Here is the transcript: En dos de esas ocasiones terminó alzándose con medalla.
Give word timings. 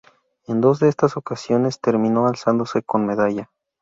En 0.47 0.61
dos 0.61 0.79
de 0.79 0.89
esas 0.89 1.15
ocasiones 1.15 1.79
terminó 1.79 2.25
alzándose 2.27 2.81
con 2.81 3.05
medalla. 3.05 3.51